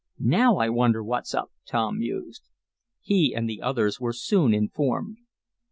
[0.17, 2.49] "Now I wonder what's up," Tom mused.
[3.01, 5.19] He and the others were soon informed.